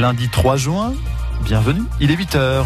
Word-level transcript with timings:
lundi 0.00 0.28
3 0.28 0.56
juin. 0.56 0.94
Bienvenue, 1.42 1.82
il 2.00 2.10
est 2.10 2.16
8h. 2.16 2.64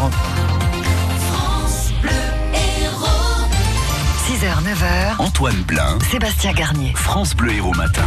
6h, 4.27 4.63
9h. 4.63 5.15
Antoine 5.19 5.61
Blin, 5.63 5.97
Sébastien 6.11 6.53
Garnier. 6.53 6.93
France 6.95 7.35
Bleu 7.35 7.53
Héros 7.53 7.73
Matin. 7.73 8.05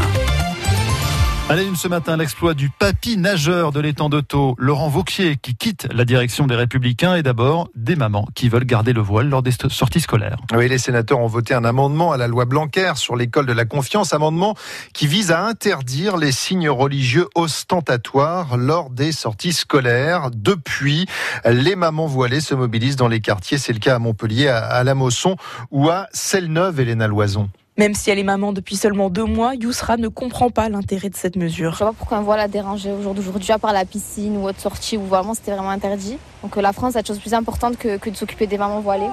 Allez, 1.51 1.65
une 1.65 1.75
ce 1.75 1.89
matin, 1.89 2.17
l'exploit 2.17 2.55
du 2.55 2.71
papy 2.71 3.17
nageur 3.17 3.73
de 3.73 3.81
l'étang 3.81 4.09
de 4.09 4.23
Laurent 4.57 4.89
Vauquier, 4.89 5.35
qui 5.35 5.57
quitte 5.57 5.89
la 5.93 6.05
direction 6.05 6.47
des 6.47 6.55
Républicains 6.55 7.17
et 7.17 7.25
d'abord 7.25 7.69
des 7.75 7.97
mamans 7.97 8.29
qui 8.37 8.49
veulent 8.49 8.65
garder 8.65 8.93
le 8.93 9.01
voile 9.01 9.29
lors 9.29 9.43
des 9.43 9.51
sorties 9.69 10.01
scolaires. 10.01 10.37
Oui, 10.55 10.69
les 10.69 10.79
sénateurs 10.79 11.19
ont 11.19 11.27
voté 11.27 11.53
un 11.53 11.65
amendement 11.65 12.13
à 12.13 12.17
la 12.17 12.29
loi 12.29 12.45
Blanquer 12.45 12.93
sur 12.95 13.17
l'école 13.17 13.47
de 13.47 13.53
la 13.53 13.65
confiance, 13.65 14.15
amendement 14.15 14.55
qui 14.95 15.09
vise 15.09 15.33
à 15.33 15.45
interdire 15.45 16.19
les 16.19 16.31
signes 16.31 16.71
religieux 16.71 17.27
ostentatoires 17.35 18.57
lors 18.57 18.89
des 18.89 19.11
sorties 19.11 19.53
scolaires. 19.53 20.31
Depuis, 20.33 21.07
les 21.45 21.75
mamans 21.75 22.07
voilées 22.07 22.41
se 22.41 22.55
mobilisent 22.55 22.95
dans 22.95 23.09
les 23.09 23.21
quartiers. 23.21 23.59
C'est 23.59 23.73
le 23.73 23.81
cas 23.81 23.97
à 23.97 23.99
Montpellier, 23.99 24.47
à 24.47 24.85
La 24.85 24.95
Mosson 24.95 25.35
ou 25.73 25.89
à 25.91 26.07
Celle-Neuve, 26.13 26.79
Elena 26.79 27.09
Loison. 27.09 27.51
Même 27.81 27.95
si 27.95 28.11
elle 28.11 28.19
est 28.19 28.25
maman 28.25 28.53
depuis 28.53 28.77
seulement 28.77 29.09
deux 29.09 29.25
mois, 29.25 29.55
Yousra 29.55 29.97
ne 29.97 30.09
comprend 30.09 30.51
pas 30.51 30.69
l'intérêt 30.69 31.09
de 31.09 31.17
cette 31.17 31.37
mesure. 31.37 31.73
Je 31.73 31.79
sais 31.79 31.85
pas 31.85 31.95
pourquoi 31.95 32.19
un 32.19 32.21
voile 32.21 32.41
a 32.41 32.47
dérangé 32.47 32.93
aujourd'hui, 32.93 33.53
à 33.53 33.59
part 33.59 33.73
la 33.73 33.87
piscine 33.87 34.37
ou 34.37 34.47
autre 34.47 34.61
sortie 34.61 34.99
où 34.99 35.07
vraiment 35.07 35.33
c'était 35.33 35.53
vraiment 35.53 35.71
interdit. 35.71 36.19
Donc 36.43 36.59
euh, 36.59 36.61
la 36.61 36.75
France 36.75 36.97
a 36.97 37.01
de 37.01 37.07
choses 37.07 37.21
plus 37.21 37.33
importantes 37.33 37.79
que, 37.79 37.97
que 37.97 38.11
de 38.11 38.17
s'occuper 38.17 38.47
des 38.47 38.59
mamans 38.59 38.81
voilées. 38.81 39.09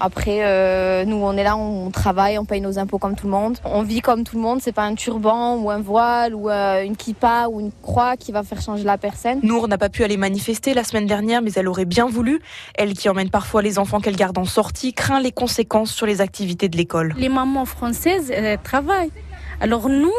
Après, 0.00 0.38
euh, 0.42 1.04
nous, 1.04 1.16
on 1.16 1.36
est 1.36 1.44
là, 1.44 1.56
on 1.56 1.90
travaille, 1.90 2.38
on 2.38 2.44
paye 2.44 2.60
nos 2.60 2.78
impôts 2.78 2.98
comme 2.98 3.14
tout 3.14 3.26
le 3.26 3.32
monde. 3.32 3.58
On 3.64 3.82
vit 3.82 4.00
comme 4.00 4.24
tout 4.24 4.36
le 4.36 4.42
monde. 4.42 4.60
C'est 4.60 4.72
pas 4.72 4.84
un 4.84 4.94
turban 4.94 5.56
ou 5.56 5.70
un 5.70 5.80
voile 5.80 6.34
ou 6.34 6.50
euh, 6.50 6.82
une 6.82 6.96
kippa 6.96 7.46
ou 7.50 7.60
une 7.60 7.70
croix 7.82 8.16
qui 8.16 8.32
va 8.32 8.42
faire 8.42 8.60
changer 8.60 8.84
la 8.84 8.98
personne. 8.98 9.40
Nour 9.42 9.68
n'a 9.68 9.78
pas 9.78 9.88
pu 9.88 10.04
aller 10.04 10.16
manifester 10.16 10.74
la 10.74 10.84
semaine 10.84 11.06
dernière, 11.06 11.42
mais 11.42 11.52
elle 11.56 11.68
aurait 11.68 11.84
bien 11.84 12.06
voulu. 12.06 12.40
Elle, 12.74 12.94
qui 12.94 13.08
emmène 13.08 13.30
parfois 13.30 13.62
les 13.62 13.78
enfants 13.78 14.00
qu'elle 14.00 14.16
garde 14.16 14.38
en 14.38 14.44
sortie, 14.44 14.92
craint 14.92 15.20
les 15.20 15.32
conséquences 15.32 15.92
sur 15.92 16.06
les 16.06 16.20
activités 16.20 16.68
de 16.68 16.76
l'école. 16.76 17.14
Les 17.16 17.28
mamans 17.28 17.64
françaises 17.64 18.32
travaillent. 18.62 19.12
Alors 19.60 19.88
nous, 19.88 20.12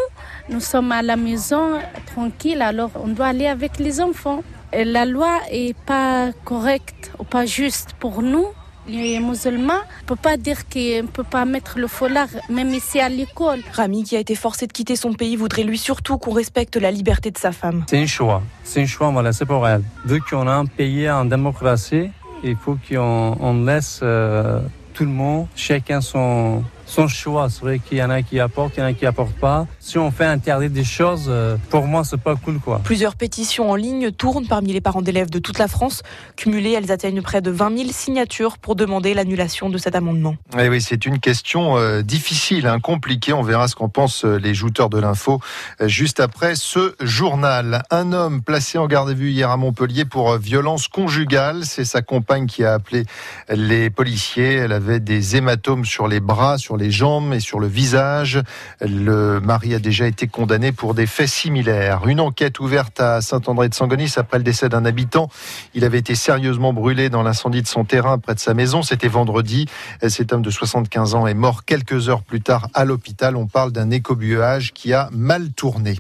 nous 0.50 0.60
sommes 0.60 0.92
à 0.92 1.02
la 1.02 1.18
maison 1.18 1.80
tranquille. 2.06 2.62
Alors 2.62 2.92
on 2.96 3.08
doit 3.08 3.28
aller 3.28 3.48
avec 3.48 3.80
les 3.80 4.02
enfants. 4.02 4.44
La 4.74 5.06
loi 5.06 5.40
est 5.52 5.78
pas 5.86 6.32
correcte 6.44 7.12
ou 7.20 7.24
pas 7.24 7.46
juste 7.46 7.92
pour 8.00 8.22
nous 8.22 8.48
les 8.88 9.20
musulmans, 9.20 9.74
on 9.74 10.04
ne 10.04 10.08
peut 10.08 10.16
pas 10.16 10.38
dire 10.38 10.68
qu'on 10.70 11.04
ne 11.04 11.08
peut 11.08 11.24
pas 11.24 11.46
mettre 11.46 11.80
le 11.80 11.88
foulard, 11.88 12.28
même 12.50 12.74
ici 12.74 13.00
à 13.00 13.10
l'école. 13.10 13.62
Rami, 13.74 14.04
qui 14.04 14.16
a 14.16 14.20
été 14.20 14.36
forcé 14.36 14.68
de 14.68 14.74
quitter 14.74 14.96
son 14.96 15.14
pays, 15.14 15.36
voudrait 15.36 15.64
lui 15.64 15.78
surtout 15.78 16.18
qu'on 16.18 16.32
respecte 16.32 16.76
la 16.76 16.92
liberté 16.92 17.32
de 17.32 17.38
sa 17.38 17.52
femme. 17.52 17.84
C'est 17.88 18.02
un 18.02 18.06
choix. 18.06 18.42
C'est 18.64 18.82
un 18.82 18.86
choix, 18.86 19.10
voilà, 19.10 19.34
c'est 19.34 19.46
pour 19.46 19.68
elle. 19.68 19.84
Vu 20.06 20.22
qu'on 20.22 20.48
a 20.48 20.54
un 20.54 20.66
pays 20.66 21.10
en 21.10 21.26
démocratie, 21.26 22.10
il 22.44 22.56
faut 22.56 22.78
qu'on 22.88 23.64
laisse 23.66 24.00
euh, 24.04 24.60
tout 24.94 25.04
le 25.04 25.12
monde, 25.12 25.48
chacun 25.56 26.02
son, 26.02 26.64
son 26.86 27.08
choix. 27.08 27.50
C'est 27.50 27.62
vrai 27.62 27.80
qu'il 27.80 27.98
y 27.98 28.04
en 28.04 28.10
a 28.10 28.22
qui 28.22 28.40
apportent, 28.40 28.78
il 28.78 28.80
y 28.80 28.84
en 28.84 28.88
a 28.88 28.94
qui 28.94 29.06
apportent 29.06 29.36
pas. 29.36 29.68
Si 29.80 29.98
on 29.98 30.12
fait 30.12 30.26
interdire 30.26 30.70
des 30.70 30.84
choses, 30.84 31.26
euh, 31.28 31.58
pour 31.70 31.86
moi, 31.88 32.04
c'est 32.04 32.20
pas 32.20 32.36
cool, 32.36 32.60
quoi. 32.60 32.82
Plusieurs 32.84 33.16
pétitions 33.16 33.72
en 33.72 33.76
ligne 33.76 34.12
tournent 34.12 34.48
parmi 34.48 34.74
les 34.74 34.82
parents 34.82 35.02
d'élèves 35.02 35.30
de 35.30 35.40
toute 35.40 35.60
la 35.60 35.68
France. 35.68 36.04
Cumulées, 36.36 36.72
elles 36.72 36.92
atteignent 36.92 37.22
près 37.22 37.42
de 37.42 37.52
20 37.52 37.78
000 37.78 37.90
signatures 37.92 38.58
pour 38.58 38.76
demander 38.76 39.14
l'annulation 39.14 39.70
de 39.70 39.78
cet 39.78 39.96
amendement. 39.96 40.36
Eh 40.58 40.70
oui, 40.70 40.82
c'est 40.82 41.06
une 41.06 41.20
question 41.20 41.78
euh, 41.78 42.02
difficile, 42.02 42.68
hein, 42.68 42.80
compliquée. 42.80 43.34
On 43.34 43.44
verra 43.44 43.68
ce 43.68 43.76
qu'en 43.76 43.90
pensent 43.90 44.26
euh, 44.26 44.38
les 44.38 44.54
jouteurs 44.54 44.90
de 44.90 45.00
l'info 45.00 45.40
juste 45.82 46.20
après 46.20 46.56
ce 46.56 46.96
journal. 47.02 47.84
Un 47.90 48.14
homme 48.14 48.42
placé 48.42 48.78
en 48.78 48.88
garde 48.88 49.10
à 49.10 49.14
vue 49.14 49.32
hier 49.32 49.50
à 49.50 49.58
Montpellier 49.58 50.06
pour 50.06 50.38
violence 50.38 50.88
conjugale. 50.88 51.66
C'est 51.66 51.86
sa 51.86 52.02
compagne 52.02 52.46
qui 52.46 52.64
a 52.64 52.74
appelé 52.74 53.06
les 53.50 53.90
policiers. 53.90 54.54
Elle 54.56 54.72
avait 54.72 55.00
des 55.00 55.36
hématomes 55.36 55.86
sur 55.86 56.08
les 56.08 56.20
bras, 56.20 56.58
sur 56.58 56.75
les 56.76 56.92
jambes 56.92 57.34
et 57.34 57.40
sur 57.40 57.60
le 57.60 57.68
visage. 57.68 58.42
Le 58.82 59.40
mari 59.40 59.74
a 59.74 59.80
déjà 59.80 60.08
été 60.08 60.28
condamné 60.28 60.72
pour 60.72 60.94
des 60.94 61.08
faits 61.08 61.30
similaires. 61.30 62.08
Une 62.08 62.20
enquête 62.20 62.60
ouverte 62.60 63.00
à 63.00 63.22
Saint-André 63.22 63.70
de 63.70 63.74
Sangonis 63.74 64.14
après 64.18 64.38
le 64.38 64.44
décès 64.44 64.70
d'un 64.70 64.86
habitant. 64.86 65.30
Il 65.74 65.84
avait 65.84 66.00
été 66.00 66.16
sérieusement 66.16 66.74
brûlé 66.74 67.10
dans 67.10 67.24
l'incendie 67.24 67.62
de 67.62 67.68
son 67.68 67.86
terrain 67.86 68.18
près 68.18 68.36
de 68.36 68.40
sa 68.40 68.54
maison. 68.54 68.82
C'était 68.82 69.08
vendredi. 69.08 69.68
Cet 70.08 70.34
homme 70.34 70.42
de 70.42 70.52
75 70.52 71.16
ans 71.16 71.28
est 71.28 71.34
mort 71.34 71.66
quelques 71.66 72.10
heures 72.10 72.24
plus 72.24 72.42
tard 72.42 72.70
à 72.74 72.86
l'hôpital. 72.86 73.36
On 73.36 73.48
parle 73.48 73.72
d'un 73.72 73.92
écobuage 73.92 74.74
qui 74.74 74.94
a 74.94 75.10
mal 75.12 75.52
tourné. 75.52 75.96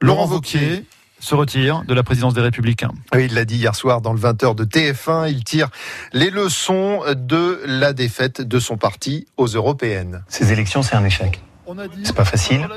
Laurent 0.00 0.26
Vauquier 0.26 0.84
se 1.24 1.34
retire 1.34 1.82
de 1.86 1.94
la 1.94 2.02
présidence 2.02 2.34
des 2.34 2.40
Républicains. 2.40 2.92
Oui, 3.14 3.26
il 3.26 3.34
l'a 3.34 3.44
dit 3.44 3.56
hier 3.56 3.74
soir 3.74 4.00
dans 4.00 4.12
le 4.12 4.20
20h 4.20 4.54
de 4.54 4.64
TF1. 4.64 5.30
Il 5.30 5.42
tire 5.42 5.70
les 6.12 6.30
leçons 6.30 7.00
de 7.16 7.62
la 7.66 7.92
défaite 7.92 8.42
de 8.42 8.58
son 8.58 8.76
parti 8.76 9.26
aux 9.36 9.46
européennes. 9.46 10.22
Ces 10.28 10.52
élections, 10.52 10.82
c'est 10.82 10.96
un 10.96 11.04
échec. 11.04 11.42
C'est 12.02 12.14
pas 12.14 12.26
facile, 12.26 12.68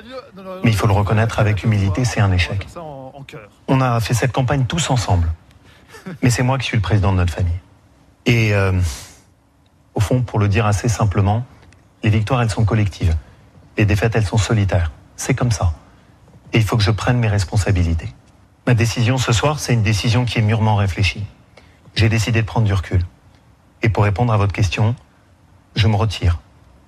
mais 0.63 0.71
il 0.71 0.75
faut 0.75 0.87
le 0.87 0.93
reconnaître 0.93 1.39
avec 1.39 1.63
humilité, 1.63 2.05
c'est 2.05 2.21
un 2.21 2.31
échec. 2.31 2.65
On 3.67 3.81
a 3.81 3.99
fait 3.99 4.13
cette 4.13 4.31
campagne 4.31 4.65
tous 4.65 4.89
ensemble. 4.89 5.27
Mais 6.21 6.29
c'est 6.29 6.43
moi 6.43 6.57
qui 6.57 6.65
suis 6.65 6.77
le 6.77 6.81
président 6.81 7.11
de 7.11 7.17
notre 7.17 7.33
famille. 7.33 7.59
Et 8.25 8.53
euh, 8.53 8.71
au 9.93 9.99
fond, 9.99 10.21
pour 10.21 10.39
le 10.39 10.47
dire 10.47 10.65
assez 10.65 10.87
simplement, 10.87 11.45
les 12.03 12.09
victoires, 12.09 12.41
elles 12.41 12.49
sont 12.49 12.63
collectives. 12.63 13.13
Les 13.77 13.85
défaites, 13.85 14.15
elles 14.15 14.25
sont 14.25 14.37
solitaires. 14.37 14.93
C'est 15.17 15.33
comme 15.33 15.51
ça. 15.51 15.73
Et 16.53 16.59
il 16.59 16.63
faut 16.63 16.77
que 16.77 16.83
je 16.83 16.91
prenne 16.91 17.17
mes 17.17 17.27
responsabilités. 17.27 18.07
Ma 18.67 18.73
décision 18.73 19.17
ce 19.17 19.31
soir, 19.31 19.59
c'est 19.59 19.73
une 19.73 19.81
décision 19.81 20.25
qui 20.25 20.39
est 20.39 20.41
mûrement 20.41 20.75
réfléchie. 20.75 21.23
J'ai 21.95 22.09
décidé 22.09 22.41
de 22.41 22.45
prendre 22.45 22.67
du 22.67 22.73
recul. 22.73 23.01
Et 23.81 23.87
pour 23.87 24.03
répondre 24.03 24.33
à 24.33 24.37
votre 24.37 24.51
question, 24.51 24.93
je 25.77 25.87
me 25.87 25.95
retire 25.95 26.39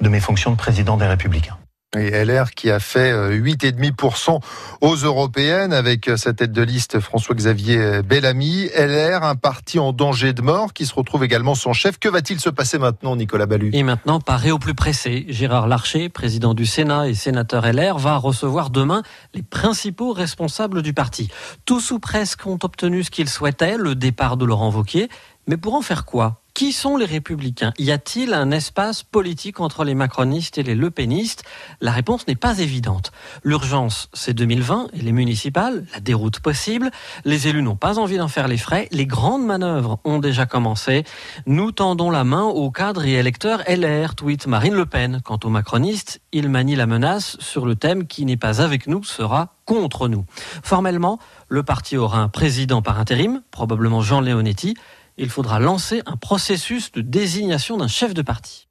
de 0.02 0.10
mes 0.10 0.20
fonctions 0.20 0.52
de 0.52 0.58
président 0.58 0.98
des 0.98 1.08
Républicains. 1.08 1.58
Et 1.98 2.12
LR 2.24 2.52
qui 2.52 2.70
a 2.70 2.80
fait 2.80 3.12
8,5% 3.12 4.36
euh, 4.36 4.38
aux 4.82 4.96
européennes 4.96 5.74
avec 5.74 6.08
euh, 6.08 6.18
sa 6.18 6.34
tête 6.34 6.52
de 6.52 6.62
liste 6.62 7.00
François-Xavier 7.00 8.04
Bellamy. 8.04 8.70
LR, 8.78 9.24
un 9.24 9.34
parti 9.34 9.80
en 9.80 9.92
danger 9.92 10.34
de 10.34 10.44
mort 10.44 10.74
qui 10.74 10.86
se 10.86 10.94
retrouve 10.94 11.24
également 11.24 11.56
son 11.56 11.74
chef. 11.74 11.98
Que 11.98 12.08
va-t-il 12.08 12.40
se 12.40 12.52
passer 12.52 12.78
maintenant, 12.78 13.16
Nicolas 13.16 13.48
Ballu 13.48 13.72
Et 13.74 13.82
maintenant, 13.82 14.20
pareil 14.20 14.52
au 14.52 14.60
plus 14.60 14.76
pressé, 14.76 15.26
Gérard 15.30 15.68
Larcher, 15.68 16.10
président 16.10 16.54
du 16.54 16.68
Sénat 16.68 17.08
et 17.08 17.16
sénateur 17.16 17.66
LR, 17.66 17.98
va 17.98 18.18
recevoir 18.18 18.70
demain 18.70 19.02
les 19.34 19.42
principaux 19.42 20.14
responsables 20.14 20.84
du 20.84 20.94
parti. 20.94 21.32
Tous 21.66 21.90
ou 21.90 21.98
presque 21.98 22.46
ont 22.46 22.60
obtenu 22.62 23.04
ce 23.04 23.10
qu'ils 23.10 23.30
souhaitaient, 23.30 23.78
le 23.78 23.96
départ 23.96 24.38
de 24.38 24.46
Laurent 24.46 24.70
Vauquier. 24.70 25.10
Mais 25.48 25.58
pour 25.58 25.74
en 25.74 25.82
faire 25.82 26.06
quoi? 26.06 26.39
Qui 26.60 26.74
sont 26.74 26.98
les 26.98 27.06
républicains? 27.06 27.72
Y 27.80 27.90
a-t-il 27.92 28.34
un 28.34 28.52
espace 28.52 29.02
politique 29.02 29.62
entre 29.62 29.86
les 29.86 29.96
macronistes 29.96 30.58
et 30.58 30.64
les 30.64 30.76
lepénistes? 30.76 31.46
La 31.80 31.94
réponse 31.94 32.28
n'est 32.28 32.36
pas 32.36 32.60
évidente. 32.60 33.14
L'urgence, 33.46 34.10
c'est 34.12 34.34
2020 34.34 34.90
et 34.92 35.00
les 35.00 35.14
municipales, 35.14 35.86
la 35.94 36.02
déroute 36.02 36.42
possible. 36.42 36.92
Les 37.24 37.48
élus 37.48 37.62
n'ont 37.62 37.78
pas 37.78 37.98
envie 37.98 38.18
d'en 38.18 38.28
faire 38.28 38.50
les 38.50 38.58
frais. 38.58 38.90
Les 38.92 39.06
grandes 39.06 39.46
manœuvres 39.46 40.02
ont 40.04 40.20
déjà 40.20 40.46
commencé. 40.46 41.06
Nous 41.46 41.72
tendons 41.72 42.12
la 42.12 42.26
main 42.26 42.44
aux 42.44 42.72
cadres 42.72 43.06
et 43.06 43.14
électeurs 43.14 43.64
LR, 43.66 44.16
tweet 44.16 44.46
Marine 44.46 44.76
Le 44.76 44.86
Pen. 44.86 45.22
Quant 45.24 45.40
aux 45.46 45.50
macronistes, 45.50 46.20
ils 46.34 46.50
manient 46.50 46.76
la 46.76 46.88
menace 46.88 47.38
sur 47.40 47.66
le 47.66 47.76
thème 47.76 48.06
qui 48.06 48.26
n'est 48.26 48.36
pas 48.36 48.62
avec 48.62 48.86
nous, 48.88 49.06
sera 49.06 49.54
contre 49.64 50.10
nous. 50.10 50.26
Formellement, 50.62 51.20
le 51.48 51.64
parti 51.64 51.96
aura 51.96 52.20
un 52.20 52.28
président 52.28 52.82
par 52.82 53.00
intérim, 53.00 53.44
probablement 53.50 54.02
Jean 54.02 54.20
Leonetti, 54.20 54.76
il 55.20 55.30
faudra 55.30 55.60
lancer 55.60 56.02
un 56.06 56.16
processus 56.16 56.92
de 56.94 57.02
désignation 57.02 57.78
d'un 57.78 57.88
chef 57.88 58.14
de 58.14 58.22
parti. 58.22 58.69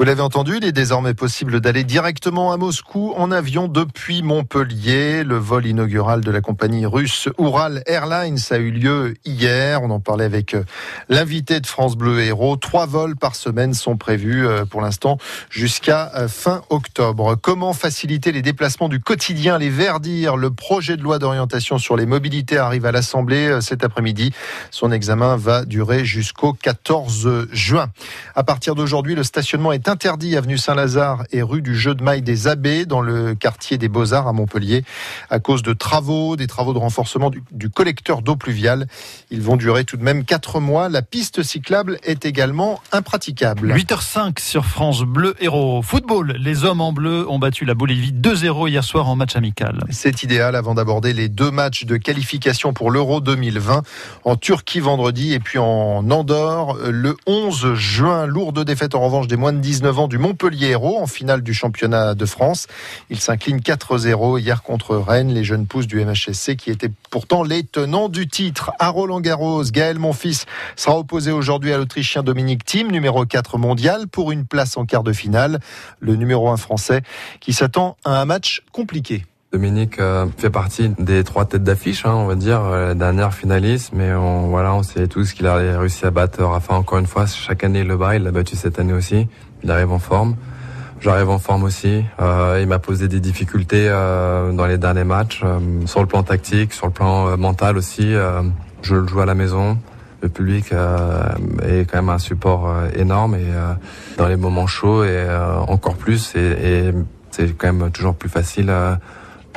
Vous 0.00 0.04
l'avez 0.04 0.22
entendu, 0.22 0.58
il 0.58 0.64
est 0.64 0.70
désormais 0.70 1.12
possible 1.12 1.60
d'aller 1.60 1.82
directement 1.82 2.52
à 2.52 2.56
Moscou 2.56 3.12
en 3.16 3.32
avion 3.32 3.66
depuis 3.66 4.22
Montpellier. 4.22 5.24
Le 5.24 5.34
vol 5.34 5.66
inaugural 5.66 6.20
de 6.20 6.30
la 6.30 6.40
compagnie 6.40 6.86
russe 6.86 7.28
Ural 7.36 7.82
Airlines 7.84 8.38
a 8.50 8.58
eu 8.58 8.70
lieu 8.70 9.14
hier. 9.24 9.82
On 9.82 9.90
en 9.90 9.98
parlait 9.98 10.24
avec 10.24 10.54
euh, 10.54 10.62
l'invité 11.08 11.58
de 11.58 11.66
France 11.66 11.96
Bleu 11.96 12.20
Héros. 12.20 12.54
Trois 12.54 12.86
vols 12.86 13.16
par 13.16 13.34
semaine 13.34 13.74
sont 13.74 13.96
prévus 13.96 14.46
euh, 14.46 14.64
pour 14.64 14.82
l'instant 14.82 15.18
jusqu'à 15.50 16.12
euh, 16.14 16.28
fin 16.28 16.62
octobre. 16.70 17.34
Comment 17.34 17.72
faciliter 17.72 18.30
les 18.30 18.40
déplacements 18.40 18.88
du 18.88 19.00
quotidien, 19.00 19.58
les 19.58 19.68
verdir? 19.68 20.36
Le 20.36 20.52
projet 20.52 20.96
de 20.96 21.02
loi 21.02 21.18
d'orientation 21.18 21.76
sur 21.76 21.96
les 21.96 22.06
mobilités 22.06 22.56
arrive 22.56 22.86
à 22.86 22.92
l'Assemblée 22.92 23.58
cet 23.60 23.82
après-midi. 23.82 24.32
Son 24.70 24.92
examen 24.92 25.34
va 25.34 25.64
durer 25.64 26.04
jusqu'au 26.04 26.52
14 26.52 27.48
juin. 27.50 27.88
À 28.36 28.44
partir 28.44 28.76
d'aujourd'hui, 28.76 29.16
le 29.16 29.24
stationnement 29.24 29.72
est 29.72 29.87
est 29.88 29.90
interdit 29.90 30.36
avenue 30.36 30.58
Saint-Lazare 30.58 31.24
et 31.32 31.40
rue 31.40 31.62
du 31.62 31.74
Jeu 31.74 31.94
de 31.94 32.02
Maille 32.02 32.20
des 32.20 32.46
Abbés 32.46 32.84
dans 32.84 33.00
le 33.00 33.34
quartier 33.34 33.78
des 33.78 33.88
Beaux-Arts 33.88 34.28
à 34.28 34.34
Montpellier 34.34 34.84
à 35.30 35.38
cause 35.38 35.62
de 35.62 35.72
travaux, 35.72 36.36
des 36.36 36.46
travaux 36.46 36.74
de 36.74 36.78
renforcement 36.78 37.30
du, 37.30 37.42
du 37.52 37.70
collecteur 37.70 38.20
d'eau 38.20 38.36
pluviale. 38.36 38.86
Ils 39.30 39.40
vont 39.40 39.56
durer 39.56 39.84
tout 39.84 39.96
de 39.96 40.02
même 40.02 40.26
4 40.26 40.60
mois. 40.60 40.90
La 40.90 41.00
piste 41.00 41.42
cyclable 41.42 41.98
est 42.02 42.26
également 42.26 42.80
impraticable. 42.92 43.72
8h05 43.72 44.40
sur 44.40 44.66
France 44.66 45.04
Bleu 45.04 45.34
Héros. 45.40 45.80
Football, 45.80 46.36
les 46.38 46.64
hommes 46.64 46.82
en 46.82 46.92
bleu 46.92 47.26
ont 47.30 47.38
battu 47.38 47.64
la 47.64 47.74
Bolivie 47.74 48.12
2-0 48.12 48.68
hier 48.68 48.84
soir 48.84 49.08
en 49.08 49.16
match 49.16 49.36
amical. 49.36 49.84
C'est 49.90 50.22
idéal 50.22 50.54
avant 50.54 50.74
d'aborder 50.74 51.14
les 51.14 51.30
deux 51.30 51.50
matchs 51.50 51.86
de 51.86 51.96
qualification 51.96 52.74
pour 52.74 52.90
l'Euro 52.90 53.22
2020 53.22 53.82
en 54.24 54.36
Turquie 54.36 54.80
vendredi 54.80 55.32
et 55.32 55.40
puis 55.40 55.58
en 55.58 56.10
Andorre 56.10 56.76
le 56.90 57.16
11 57.26 57.74
juin. 57.74 58.26
Lourde 58.26 58.64
défaite 58.64 58.94
en 58.94 59.00
revanche 59.00 59.28
des 59.28 59.36
moins 59.36 59.54
de 59.54 59.58
19 59.78 59.98
ans 60.00 60.08
du 60.08 60.18
Montpellier 60.18 60.70
Héros 60.70 60.98
en 60.98 61.06
finale 61.06 61.40
du 61.40 61.54
championnat 61.54 62.16
de 62.16 62.26
France. 62.26 62.66
Il 63.10 63.20
s'incline 63.20 63.60
4-0 63.60 64.40
hier 64.40 64.64
contre 64.64 64.96
Rennes, 64.96 65.32
les 65.32 65.44
jeunes 65.44 65.68
pousses 65.68 65.86
du 65.86 66.04
MHSC 66.04 66.56
qui 66.56 66.72
étaient 66.72 66.90
pourtant 67.10 67.44
les 67.44 67.62
tenants 67.62 68.08
du 68.08 68.26
titre. 68.26 68.72
À 68.80 68.88
Roland 68.88 69.20
Garros, 69.20 69.62
Gaël 69.62 70.00
Monfils 70.00 70.46
sera 70.74 70.98
opposé 70.98 71.30
aujourd'hui 71.30 71.72
à 71.72 71.78
l'Autrichien 71.78 72.24
Dominique 72.24 72.64
Thiem, 72.64 72.90
numéro 72.90 73.24
4 73.24 73.56
mondial, 73.56 74.08
pour 74.08 74.32
une 74.32 74.46
place 74.46 74.76
en 74.76 74.84
quart 74.84 75.04
de 75.04 75.12
finale. 75.12 75.60
Le 76.00 76.16
numéro 76.16 76.48
1 76.48 76.56
français 76.56 77.02
qui 77.38 77.52
s'attend 77.52 77.96
à 78.04 78.20
un 78.20 78.24
match 78.24 78.64
compliqué. 78.72 79.26
Dominique 79.50 79.98
euh, 79.98 80.26
fait 80.36 80.50
partie 80.50 80.90
des 80.98 81.24
trois 81.24 81.46
têtes 81.46 81.64
d'affiche, 81.64 82.04
hein, 82.04 82.12
on 82.14 82.26
va 82.26 82.34
dire, 82.34 82.60
euh, 82.64 82.88
la 82.88 82.94
dernière 82.94 83.32
finaliste, 83.32 83.92
mais 83.94 84.12
on, 84.12 84.48
voilà, 84.48 84.74
on 84.74 84.82
sait 84.82 85.08
tous 85.08 85.32
qu'il 85.32 85.46
a 85.46 85.56
réussi 85.78 86.04
à 86.04 86.10
battre 86.10 86.44
Rafa 86.44 86.74
encore 86.74 86.98
une 86.98 87.06
fois. 87.06 87.24
Chaque 87.24 87.64
année, 87.64 87.80
il 87.80 87.86
le 87.86 87.96
bat, 87.96 88.16
il 88.16 88.24
l'a 88.24 88.30
battu 88.30 88.56
cette 88.56 88.78
année 88.78 88.92
aussi. 88.92 89.26
Il 89.62 89.70
arrive 89.70 89.90
en 89.90 89.98
forme. 89.98 90.36
J'arrive 91.00 91.30
en 91.30 91.38
forme 91.38 91.64
aussi. 91.64 92.04
Euh, 92.20 92.58
il 92.60 92.66
m'a 92.66 92.78
posé 92.78 93.08
des 93.08 93.20
difficultés 93.20 93.86
euh, 93.88 94.52
dans 94.52 94.66
les 94.66 94.78
derniers 94.78 95.04
matchs, 95.04 95.42
euh, 95.44 95.58
sur 95.86 96.00
le 96.00 96.06
plan 96.06 96.22
tactique, 96.22 96.72
sur 96.72 96.86
le 96.86 96.92
plan 96.92 97.36
mental 97.38 97.78
aussi. 97.78 98.14
je 98.82 98.94
le 98.94 99.06
joue 99.06 99.20
à 99.20 99.26
la 99.26 99.34
maison. 99.34 99.78
Le 100.20 100.28
public 100.28 100.72
est 100.72 101.88
quand 101.88 101.98
même 101.98 102.08
un 102.08 102.18
support 102.18 102.74
énorme 102.94 103.36
et 103.36 103.46
dans 104.16 104.26
les 104.26 104.36
moments 104.36 104.66
chauds 104.66 105.04
et 105.04 105.24
encore 105.68 105.94
plus. 105.94 106.34
Et, 106.34 106.88
et 106.88 106.92
c'est 107.30 107.56
quand 107.56 107.72
même 107.72 107.90
toujours 107.92 108.16
plus 108.16 108.28
facile 108.28 108.72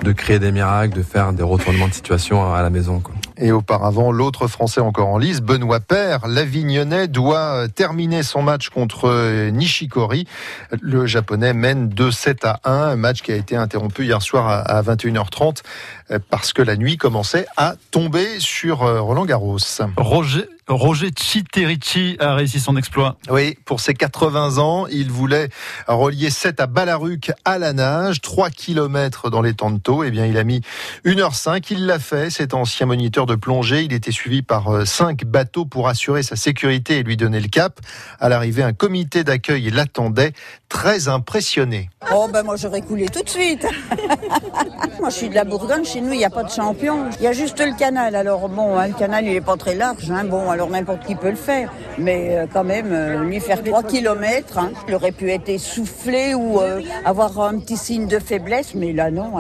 de 0.03 0.11
créer 0.11 0.39
des 0.39 0.51
miracles, 0.51 0.95
de 0.95 1.03
faire 1.03 1.33
des 1.33 1.43
retournements 1.43 1.87
de 1.87 1.93
situation 1.93 2.53
à 2.53 2.61
la 2.61 2.69
maison. 2.69 2.99
Quoi. 2.99 3.15
Et 3.37 3.51
auparavant, 3.51 4.11
l'autre 4.11 4.47
Français 4.47 4.81
encore 4.81 5.07
en 5.07 5.17
lice, 5.17 5.41
Benoît 5.41 5.79
Paire, 5.79 6.27
l'Avignonnais, 6.27 7.07
doit 7.07 7.67
terminer 7.69 8.23
son 8.23 8.41
match 8.41 8.69
contre 8.69 9.49
Nishikori. 9.49 10.27
Le 10.81 11.05
Japonais 11.05 11.53
mène 11.53 11.89
2-7 11.89 12.45
à 12.45 12.59
1, 12.63 12.71
un 12.91 12.95
match 12.95 13.21
qui 13.21 13.31
a 13.31 13.35
été 13.35 13.55
interrompu 13.55 14.05
hier 14.05 14.21
soir 14.21 14.47
à 14.47 14.81
21h30 14.81 15.61
parce 16.29 16.53
que 16.53 16.61
la 16.61 16.75
nuit 16.75 16.97
commençait 16.97 17.45
à 17.57 17.75
tomber 17.91 18.39
sur 18.39 18.83
euh, 18.83 19.01
Roland 19.01 19.25
Garros. 19.25 19.57
Roger, 19.97 20.47
Roger 20.71 21.09
Chitterici 21.15 22.15
a 22.19 22.35
réussi 22.35 22.59
son 22.59 22.77
exploit. 22.77 23.17
Oui, 23.29 23.57
pour 23.65 23.81
ses 23.81 23.93
80 23.93 24.57
ans, 24.57 24.87
il 24.87 25.11
voulait 25.11 25.49
relier 25.87 26.29
7 26.29 26.61
à 26.61 26.67
Balaruc 26.67 27.31
à 27.43 27.57
la 27.57 27.73
nage, 27.73 28.21
3 28.21 28.49
km 28.49 29.29
dans 29.29 29.41
les 29.41 29.53
temps 29.53 29.71
de. 29.71 29.81
Eh 30.05 30.11
bien, 30.11 30.25
il 30.25 30.37
a 30.37 30.43
mis 30.43 30.61
1h05, 31.05 31.67
il 31.71 31.85
l'a 31.85 31.99
fait. 31.99 32.29
Cet 32.29 32.53
ancien 32.53 32.85
moniteur 32.85 33.25
de 33.25 33.35
plongée, 33.35 33.83
il 33.83 33.93
était 33.93 34.11
suivi 34.11 34.41
par 34.41 34.87
5 34.87 35.23
euh, 35.23 35.25
bateaux 35.25 35.65
pour 35.65 35.89
assurer 35.89 36.23
sa 36.23 36.35
sécurité 36.35 36.99
et 36.99 37.03
lui 37.03 37.17
donner 37.17 37.41
le 37.41 37.49
cap. 37.49 37.79
À 38.19 38.29
l'arrivée, 38.29 38.63
un 38.63 38.73
comité 38.73 39.23
d'accueil 39.23 39.69
l'attendait, 39.69 40.33
très 40.71 41.09
impressionné. 41.09 41.89
Oh 42.13 42.27
ben 42.31 42.43
moi 42.43 42.55
j'aurais 42.55 42.81
coulé 42.81 43.05
tout 43.07 43.21
de 43.21 43.29
suite. 43.29 43.67
moi 44.99 45.09
je 45.09 45.15
suis 45.15 45.29
de 45.29 45.35
la 45.35 45.43
Bourgogne, 45.43 45.83
chez 45.83 46.01
nous 46.01 46.13
il 46.13 46.17
n'y 46.17 46.25
a 46.25 46.29
pas 46.29 46.43
de 46.43 46.49
champion. 46.49 47.09
Il 47.19 47.23
y 47.23 47.27
a 47.27 47.33
juste 47.33 47.59
le 47.59 47.77
canal. 47.77 48.15
Alors 48.15 48.47
bon, 48.47 48.77
hein, 48.77 48.87
le 48.87 48.93
canal 48.93 49.25
il 49.25 49.35
est 49.35 49.41
pas 49.41 49.57
très 49.57 49.75
large. 49.75 50.09
Hein. 50.09 50.23
Bon, 50.23 50.49
alors 50.49 50.69
n'importe 50.69 51.05
qui 51.05 51.15
peut 51.15 51.29
le 51.29 51.35
faire. 51.35 51.71
Mais 51.97 52.37
euh, 52.37 52.45
quand 52.51 52.63
même, 52.63 52.91
euh, 52.91 53.23
lui 53.23 53.39
faire 53.39 53.63
3 53.63 53.83
km, 53.83 54.57
hein. 54.57 54.71
il 54.87 54.95
aurait 54.95 55.11
pu 55.11 55.29
être 55.29 55.49
essoufflé 55.49 56.33
ou 56.33 56.61
euh, 56.61 56.81
avoir 57.05 57.39
un 57.41 57.59
petit 57.59 57.77
signe 57.77 58.07
de 58.07 58.19
faiblesse. 58.19 58.73
Mais 58.73 58.93
là 58.93 59.11
non. 59.11 59.33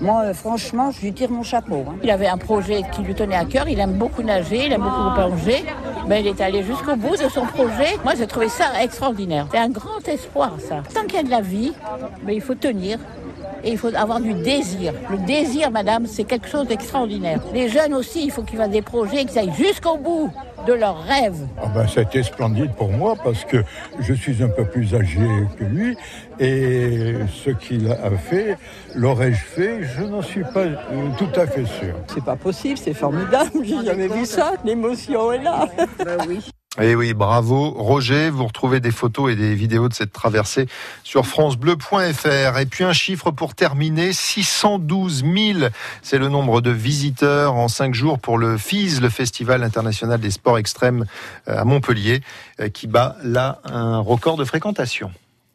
Moi 0.00 0.32
franchement, 0.34 0.90
je 0.90 1.00
lui 1.00 1.12
tire 1.12 1.30
mon 1.30 1.42
chapeau. 1.42 1.84
Hein. 1.88 1.96
Il 2.02 2.10
avait 2.10 2.26
un 2.26 2.36
projet 2.36 2.82
qui 2.92 3.02
lui 3.02 3.14
tenait 3.14 3.36
à 3.36 3.44
cœur. 3.44 3.68
Il 3.68 3.80
aime 3.80 3.94
beaucoup 3.94 4.22
nager, 4.22 4.66
il 4.66 4.72
aime 4.72 4.82
beaucoup 4.82 5.14
plonger. 5.14 5.64
Mais 6.06 6.20
il 6.20 6.26
est 6.26 6.40
allé 6.40 6.62
jusqu'au 6.62 6.96
bout 6.96 7.16
de 7.16 7.28
son 7.28 7.46
projet. 7.46 7.96
Moi 8.04 8.14
j'ai 8.16 8.26
trouvé 8.26 8.48
ça 8.48 8.82
extraordinaire. 8.82 9.46
C'est 9.50 9.58
un 9.58 9.70
grand 9.70 10.06
espoir 10.06 10.54
ça. 10.58 10.82
Tant 10.94 11.02
qu'il 11.02 11.16
y 11.16 11.18
a 11.18 11.22
de 11.22 11.30
la 11.30 11.40
vie, 11.40 11.72
mais 12.24 12.34
il 12.34 12.40
faut 12.40 12.54
tenir 12.54 12.98
et 13.64 13.72
il 13.72 13.78
faut 13.78 13.94
avoir 13.94 14.20
du 14.20 14.34
désir. 14.34 14.92
Le 15.10 15.18
désir, 15.18 15.70
madame, 15.70 16.06
c'est 16.06 16.24
quelque 16.24 16.48
chose 16.48 16.66
d'extraordinaire. 16.66 17.40
Les 17.52 17.68
jeunes 17.68 17.94
aussi, 17.94 18.24
il 18.24 18.30
faut 18.30 18.42
qu'ils 18.42 18.58
fassent 18.58 18.70
des 18.70 18.82
projets, 18.82 19.24
qu'ils 19.24 19.38
aillent 19.38 19.54
jusqu'au 19.54 19.96
bout 19.96 20.30
de 20.66 20.72
leurs 20.72 21.02
rêves. 21.02 21.46
Ah 21.62 21.68
ben, 21.74 21.86
ça 21.86 22.00
a 22.00 22.02
été 22.02 22.22
splendide 22.22 22.72
pour 22.74 22.90
moi 22.90 23.14
parce 23.22 23.44
que 23.44 23.58
je 24.00 24.12
suis 24.12 24.42
un 24.42 24.48
peu 24.48 24.64
plus 24.64 24.94
âgé 24.94 25.20
que 25.58 25.64
lui 25.64 25.96
et 26.38 27.14
ce 27.44 27.50
qu'il 27.50 27.90
a 27.90 28.10
fait, 28.10 28.58
l'aurais-je 28.94 29.42
fait 29.42 29.84
Je 29.84 30.02
n'en 30.02 30.22
suis 30.22 30.44
pas 30.44 30.64
euh, 30.64 30.76
tout 31.18 31.40
à 31.40 31.46
fait 31.46 31.64
sûr. 31.64 31.94
C'est 32.12 32.24
pas 32.24 32.36
possible, 32.36 32.78
c'est 32.78 32.94
formidable, 32.94 33.50
j'ai 33.62 33.84
jamais 33.84 34.08
vu 34.08 34.26
ça, 34.26 34.52
l'émotion 34.64 35.32
est 35.32 35.42
là. 35.42 35.68
Ben 36.04 36.18
oui. 36.28 36.40
Et 36.78 36.90
eh 36.90 36.94
oui, 36.94 37.14
bravo 37.14 37.70
Roger. 37.70 38.28
Vous 38.28 38.46
retrouvez 38.46 38.80
des 38.80 38.90
photos 38.90 39.32
et 39.32 39.34
des 39.34 39.54
vidéos 39.54 39.88
de 39.88 39.94
cette 39.94 40.12
traversée 40.12 40.66
sur 41.04 41.26
francebleu.fr. 41.26 42.58
Et 42.58 42.66
puis 42.66 42.84
un 42.84 42.92
chiffre 42.92 43.30
pour 43.30 43.54
terminer, 43.54 44.12
612 44.12 45.24
000. 45.24 45.58
C'est 46.02 46.18
le 46.18 46.28
nombre 46.28 46.60
de 46.60 46.70
visiteurs 46.70 47.54
en 47.54 47.68
cinq 47.68 47.94
jours 47.94 48.18
pour 48.18 48.36
le 48.36 48.58
FIS, 48.58 49.00
le 49.00 49.08
Festival 49.08 49.62
international 49.62 50.20
des 50.20 50.30
sports 50.30 50.58
extrêmes 50.58 51.06
euh, 51.48 51.58
à 51.58 51.64
Montpellier, 51.64 52.20
euh, 52.60 52.68
qui 52.68 52.88
bat 52.88 53.16
là 53.22 53.58
un 53.64 53.98
record 53.98 54.36
de 54.36 54.44
fréquentation. 54.44 55.10